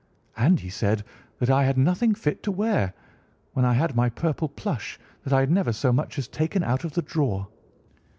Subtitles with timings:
[0.35, 1.03] And he said
[1.37, 2.95] that I had nothing fit to wear,
[3.53, 6.83] when I had my purple plush that I had never so much as taken out
[6.83, 7.49] of the drawer.